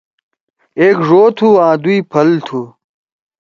ایک 0.81 0.97
ڙو 1.07 1.23
تُھو 1.37 1.49
آں 1.67 1.75
دُوئی 1.83 1.97
پھل 2.11 2.29
تُھو۔ 2.45 2.61